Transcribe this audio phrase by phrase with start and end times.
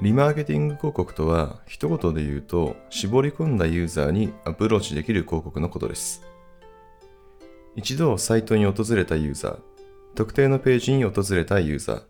[0.00, 6.22] リマーケティング広告とは、一言で言うと、絞り込んだユーザーにアプローチできる広告のことです。
[7.74, 9.58] 一度サイトに訪れたユーザー、
[10.14, 12.02] 特定のページに訪れたユーザー、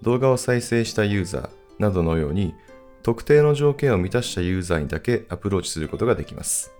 [0.00, 2.54] 動画を再生したユーザーなどのように、
[3.02, 6.72] 特定の条件を満たしたユーザーにだけアプローチすることができます。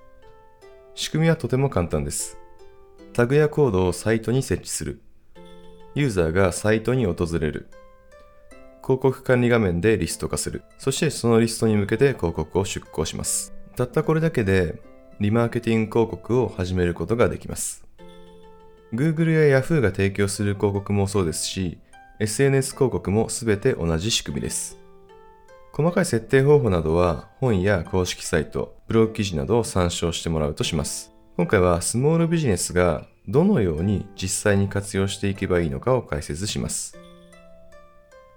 [0.95, 2.39] 仕組みはとても簡単です。
[3.13, 5.03] タグやコードをサイトに設置する。
[5.95, 7.69] ユーザーがサイトに訪れる。
[8.87, 10.63] 広告管理画面でリスト化する。
[10.79, 13.53] そしてそのリストに向けて広告を出稿します。
[13.75, 14.81] たったこれだけで、
[15.19, 17.85] リマーケティング広告を始めることができます。
[18.95, 21.79] Google や Yahoo が提供する広告もそうですし、
[22.21, 24.79] SNS 広告もすべて同じ仕組みです。
[25.73, 31.13] 細かい設定方法などは本や公式サイト、ブログ記事などを参照してもらうとします。
[31.37, 36.97] 今回はスモールビジネスがどのように実際に活用していけばいいのかを解説します。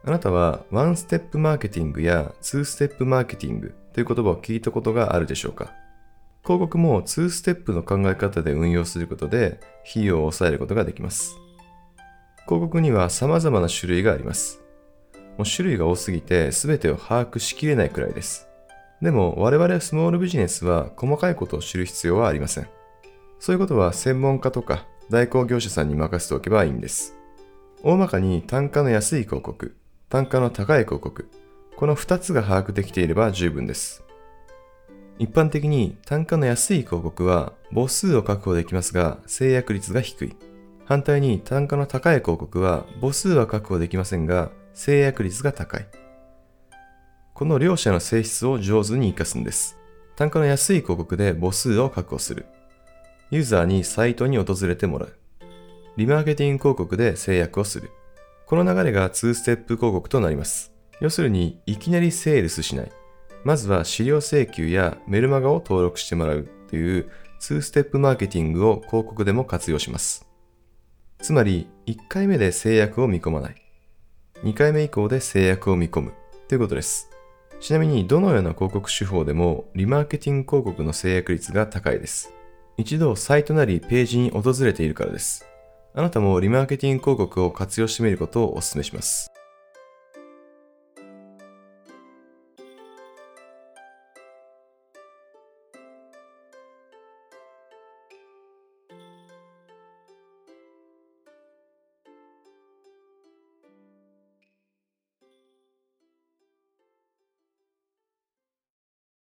[0.06, 5.74] あなたはワンステップマーケティングやツーステップマーケティングという言葉を聞いたことがあるでしょうか？
[6.44, 11.36] 広告もツーステップの考え方で運用することで費用を抑えることができます。
[12.46, 14.62] 広告には様々な種類があります。
[15.38, 18.48] もう種類が多すぎて全てを把握しきれないくらいです。
[19.02, 22.68] でも我々スモールビジネスは細かいことを知る必要はありません。
[23.40, 27.16] そういうことは専門家とか代行業者さんに任せておけばいいんです。
[27.84, 29.76] 大まかに単価の安い広告、
[30.10, 31.30] 単価の高い広告、
[31.76, 34.04] この2つが把握できていれば十分です。
[35.20, 40.36] 一般的に単価の安い広告は母数を確保できますが制約率が低い。
[40.86, 45.88] 反対に単価の高い広告は母数は確保できませんが制約率が高い。
[47.36, 49.78] この両者の性質を上手に活かすんです。
[50.16, 52.48] 単価の安い広告で母数を確保する。
[53.30, 55.14] ユーザーにサイトに訪れてもらう。
[55.98, 57.92] リマーケティング広告で制約をする。
[58.50, 60.74] この流れが2ステップ広告となります。
[61.00, 62.92] 要するに、いきなりセールスしない。
[63.44, 70.28] まずは資料請求やメルマガを登録してもらうという2ステップマーケティングを広告でも活用します。
[71.20, 73.56] つまり、1回目で制約を見込まない。
[74.44, 76.14] 2回目以降で制約を見込む
[76.48, 77.12] ということです。
[77.60, 82.34] ちなみにどのような広告手法でもリマーケティング広告の制約率が高いです。
[82.78, 85.49] 一度サイトなりページに訪れているからです。
[85.94, 89.32] あなたもリマーケティング広告を活用してみることをお勧めします。